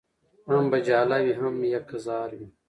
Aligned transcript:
هم 0.51 0.63
به 0.71 0.79
جاله 0.87 1.17
وي 1.23 1.33
هم 1.41 1.55
یکه 1.75 1.97
زار 2.05 2.29
وي 2.37 2.47